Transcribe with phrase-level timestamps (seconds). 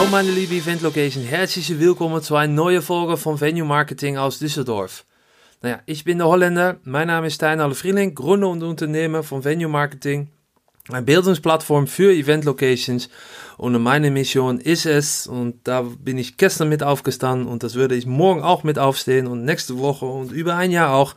[0.00, 4.38] Hallo meine liebe Event Location, herzlich willkommen zu einer neuen Folge von Venue Marketing aus
[4.38, 5.04] Düsseldorf.
[5.60, 7.74] Naja, ich bin der Holländer, mein Name ist Stijn Alle
[8.12, 10.28] Gründer und Unternehmer von Venue Marketing,
[10.88, 13.10] eine Bildungsplattform für Event Locations.
[13.58, 17.94] Und meine Mission ist es, und da bin ich gestern mit aufgestanden und das würde
[17.94, 21.14] ich morgen auch mit aufstehen und nächste Woche und über ein Jahr auch,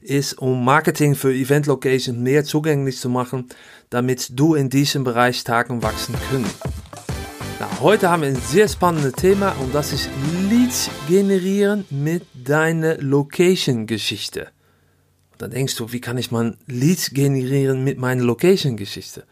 [0.00, 3.46] ist, um Marketing für Event Locations mehr zugänglich zu machen,
[3.88, 6.50] damit du in diesem Bereich und wachsen können.
[7.80, 10.08] Heute haben wir ein sehr spannendes Thema und das ist
[10.48, 14.48] Leads generieren mit deiner Location-Geschichte.
[15.36, 19.24] Dann denkst du, wie kann ich mal Leads generieren mit meiner Location-Geschichte?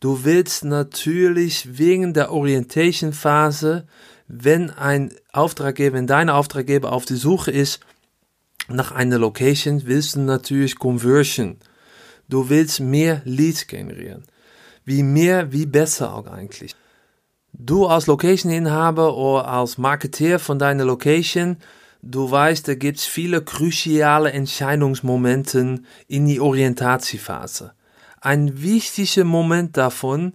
[0.00, 3.86] Du willst natürlich wegen der Orientation-Phase,
[4.28, 7.80] wenn ein Auftraggeber, wenn dein Auftraggeber auf die Suche ist
[8.68, 11.56] nach einer Location, willst du natürlich Conversion.
[12.28, 14.24] Du willst mehr Leads generieren.
[14.84, 16.76] Wie mehr, wie besser auch eigentlich.
[17.62, 21.58] Du als Location-Inhaber oder als Marketeer von deiner Location,
[22.00, 27.74] du weißt, da gibt's viele cruciale Entscheidungsmomente in die Orientationsphase.
[28.22, 30.32] Ein wichtiger Moment davon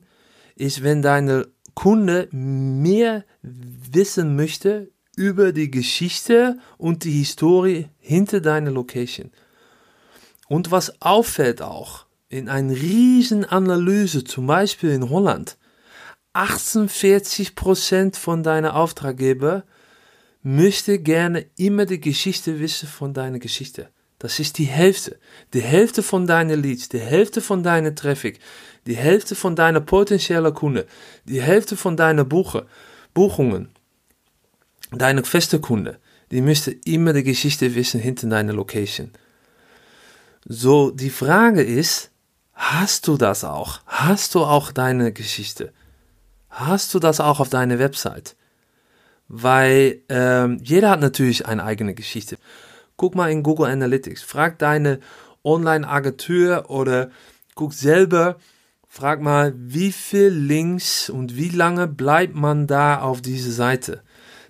[0.56, 8.70] ist, wenn deine Kunde mehr wissen möchte über die Geschichte und die Historie hinter deiner
[8.70, 9.32] Location.
[10.48, 15.58] Und was auffällt auch in einer riesen Analyse, zum Beispiel in Holland,
[16.36, 19.64] 48% von deiner Auftraggeber
[20.44, 23.90] möchte gerne immer die Geschichte wissen von deiner Geschichte.
[24.20, 25.18] Das ist die Hälfte.
[25.54, 28.40] Die Hälfte von deinen Leads, die Hälfte von deiner Traffic,
[28.86, 30.86] die Hälfte von deiner potenziellen Kunde,
[31.26, 32.68] die Hälfte von deiner Buche,
[33.14, 33.70] Buchungen,
[34.92, 36.00] deine feste Kunde,
[36.32, 39.12] die möchte immer die Geschichte wissen hinter deiner Location.
[40.46, 42.12] So, die Frage ist,
[42.54, 43.80] hast du das auch?
[43.86, 45.74] Hast du auch deine Geschichte?
[46.56, 48.36] Hast du das auch auf deiner Website?
[49.28, 52.38] Weil ähm, jeder hat natürlich eine eigene Geschichte.
[52.98, 55.00] Guck mal in Google Analytics, frag deine
[55.44, 57.10] Online-Agentur oder
[57.56, 58.38] guck selber,
[58.88, 64.02] frag mal, wie viel Links und wie lange bleibt man da auf dieser Seite.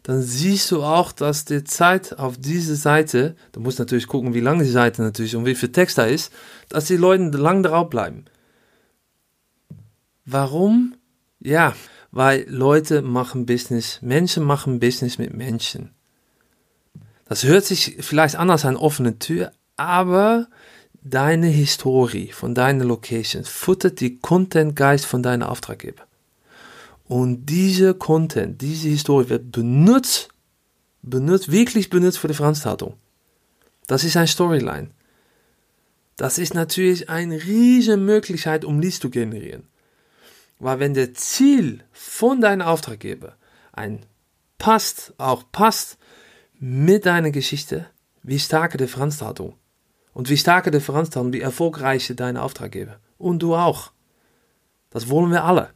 [0.04, 4.40] Dann siehst du auch, dass die Zeit auf dieser Seite, du musst natürlich gucken, wie
[4.40, 6.32] lang die Seite natürlich und wie viel Text da ist,
[6.70, 8.26] dass die Leute lang drauf bleiben.
[10.26, 10.94] Warum?
[11.40, 11.74] Ja,
[12.16, 15.92] weil Leute machen Business, Menschen machen Business mit Menschen.
[17.28, 20.48] Das hört sich vielleicht anders an offene Tür, aber
[21.04, 26.04] deine Historie von deiner Location futtert die Content-Geist von deiner Auftraggeber.
[27.04, 30.30] Und diese Content, diese Historie wird benutzt,
[31.02, 32.94] benutzt, wirklich benutzt für die Veranstaltung.
[33.88, 34.90] Das ist ein Storyline.
[36.16, 39.64] Das ist natürlich eine riesige Möglichkeit, um Leads zu generieren.
[40.66, 43.36] Weil wenn der Ziel von deinem Auftraggeber
[43.72, 44.04] ein
[44.58, 46.00] passt, auch passt
[46.60, 47.86] mit deiner Geschichte,
[48.24, 49.54] wie starke die Veranstaltung
[50.16, 53.92] und wie starke die Veranstaltung, wie erfolgreich deine Auftraggeber und du auch.
[54.90, 55.70] Das wollen wir alle.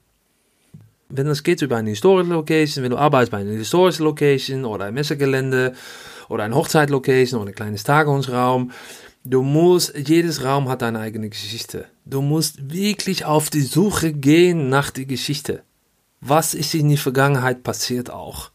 [1.07, 4.85] Wenn es geht über eine historische Location, wenn du arbeitest bei einer historischen Location oder
[4.85, 5.75] ein Messegelände
[6.29, 8.71] oder eine Hochzeitlocation oder ein kleines Tagungsraum,
[9.25, 11.85] Du musst, jedes Raum hat eine eigene Geschichte.
[12.05, 15.63] Du musst wirklich auf die Suche gehen nach der Geschichte.
[16.21, 18.51] Was ist in der Vergangenheit passiert auch?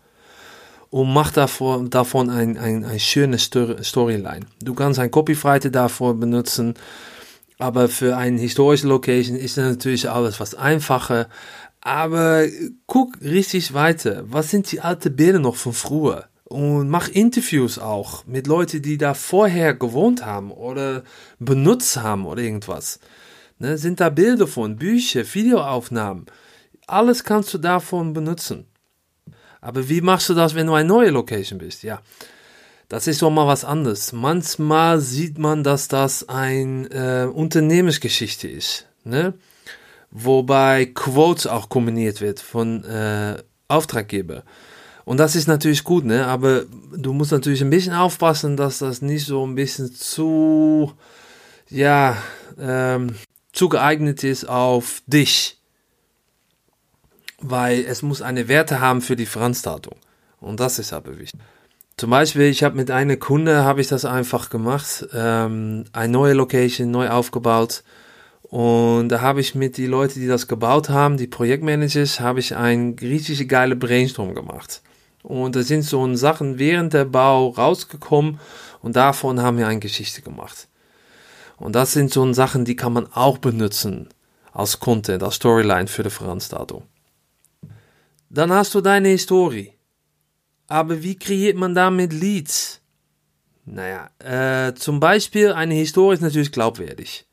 [0.88, 4.46] Und mach davor, davon ein, ein, ein schöne Storyline.
[4.62, 6.74] Du kannst ein Copywriter davor benutzen,
[7.58, 11.28] aber für eine historische Location ist natürlich alles was einfacher.
[11.80, 12.46] Aber
[12.86, 14.24] guck richtig weiter.
[14.26, 16.28] Was sind die alten Bilder noch von früher?
[16.44, 21.02] Und mach Interviews auch mit Leuten, die da vorher gewohnt haben oder
[21.38, 23.00] benutzt haben oder irgendwas.
[23.58, 26.26] Ne, sind da Bilder von, Bücher, Videoaufnahmen.
[26.86, 28.66] Alles kannst du davon benutzen.
[29.60, 31.82] Aber wie machst du das, wenn du eine neue Location bist?
[31.82, 32.02] Ja,
[32.88, 34.12] das ist doch mal was anderes.
[34.12, 38.86] Manchmal sieht man, dass das eine äh, Unternehmensgeschichte ist.
[39.04, 39.34] Ne?
[40.10, 44.44] Wobei Quotes auch kombiniert wird von äh, Auftraggeber.
[45.04, 46.26] Und das ist natürlich gut, ne?
[46.26, 46.64] Aber
[46.96, 50.92] du musst natürlich ein bisschen aufpassen, dass das nicht so ein bisschen zu,
[51.68, 52.16] ja,
[52.58, 53.14] ähm,
[53.52, 55.60] zu geeignet ist auf dich.
[57.38, 59.96] Weil es muss eine Werte haben für die Veranstaltung.
[60.40, 61.40] Und das ist aber wichtig.
[61.96, 66.32] Zum Beispiel, ich habe mit einer Kunde, habe ich das einfach gemacht, ähm, eine neue
[66.32, 67.84] Location, neu aufgebaut.
[68.42, 72.56] Und da habe ich mit den Leuten, die das gebaut haben, die Projektmanagers, habe ich
[72.56, 74.82] ein richtig geile Brainstorm gemacht.
[75.24, 78.38] Und da sind so Sachen während der Bau rausgekommen
[78.82, 80.68] und davon haben wir eine Geschichte gemacht.
[81.56, 84.10] Und das sind so Sachen, die kann man auch benutzen
[84.52, 86.82] als Content, als Storyline für die Veranstaltung.
[88.28, 89.72] Dann hast du deine Historie.
[90.66, 92.82] Aber wie kreiert man damit Leads?
[93.64, 97.26] Naja, äh, zum Beispiel eine Historie ist natürlich glaubwürdig.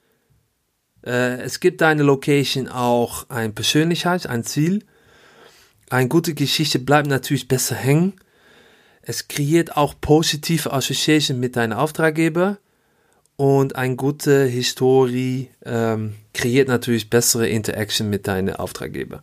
[1.05, 4.85] Äh, es gibt deine Location auch ein Persönlichkeit, ein Ziel.
[5.91, 8.13] Eine gute Geschichte bleibt natürlich besser hängen.
[9.01, 12.59] Es kreiert auch positive Association mit deinem Auftraggeber.
[13.35, 19.21] Und eine gute Historie ähm, kreiert natürlich bessere Interaction mit deinem Auftraggeber.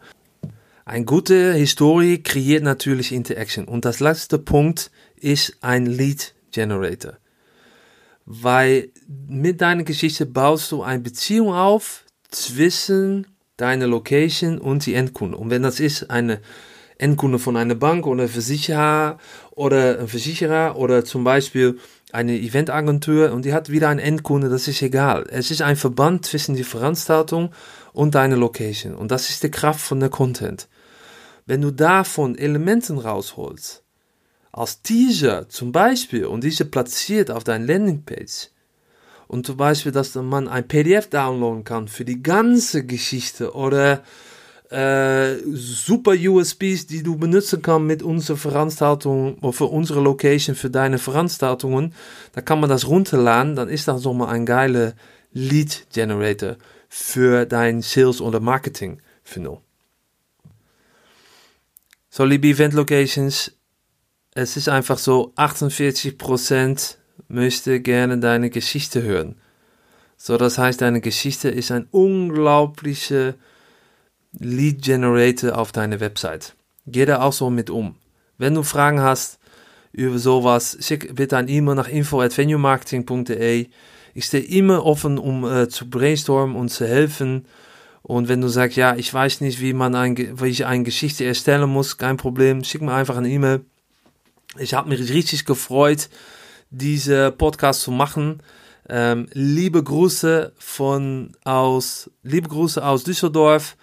[0.84, 3.64] Eine gute Historie kreiert natürlich Interaction.
[3.64, 7.16] Und das letzte Punkt ist ein Lead Generator.
[8.26, 8.90] Weil
[9.26, 13.26] mit deiner Geschichte baust du eine Beziehung auf zwischen
[13.58, 15.36] deiner Location und die Endkunde.
[15.36, 16.40] Und wenn das ist eine
[16.96, 19.18] Endkunde von einer Bank oder Versicherer
[19.50, 21.78] oder ein Versicherer oder zum Beispiel
[22.10, 25.26] eine Eventagentur und die hat wieder einen Endkunde, das ist egal.
[25.30, 27.50] Es ist ein Verband zwischen die Veranstaltung
[27.92, 30.68] und deine Location und das ist die Kraft von der Content.
[31.46, 33.82] Wenn du davon Elementen rausholst,
[34.52, 38.50] als Teaser zum Beispiel und diese platziert auf deiner Landingpage
[39.28, 44.02] und zum Beispiel, dass man ein PDF downloaden kann für die ganze Geschichte oder
[44.70, 50.70] äh, super USBs, die du benutzen kannst mit unserer Veranstaltung oder für unsere Location, für
[50.70, 51.94] deine Veranstaltungen,
[52.32, 54.94] da kann man das runterladen, dann ist das nochmal ein geiler
[55.32, 56.56] Lead Generator
[56.88, 59.58] für dein Sales oder Marketing Funnel.
[62.08, 63.52] So, liebe Event Locations,
[64.34, 66.96] es ist einfach so, 48%
[67.28, 69.36] möchte gerne deine Geschichte hören.
[70.16, 73.34] So, das heißt, deine Geschichte ist ein unglaublicher
[74.38, 76.54] Lead Generator auf deine Website.
[76.86, 77.96] Geh da auch so mit um.
[78.36, 79.38] Wenn du Fragen hast
[79.92, 83.68] über sowas, schick bitte ein E-Mail nach info@venuemarketing.de.
[84.14, 87.46] Ich stehe immer offen, um äh, zu brainstormen und zu helfen.
[88.02, 91.24] Und wenn du sagst, ja, ich weiß nicht, wie man ein, wie ich eine Geschichte
[91.24, 93.60] erstellen muss, kein Problem, schick mir einfach eine E-Mail.
[94.58, 96.08] Ich habe mich richtig gefreut,
[96.70, 98.42] diese Podcast zu machen.
[98.88, 103.76] Ähm, liebe Grüße von aus, liebe Grüße aus Düsseldorf.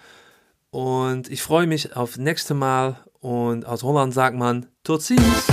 [0.70, 2.98] Und ich freue mich auf nächste Mal.
[3.20, 5.46] Und aus Holland sagt man, tot ziens.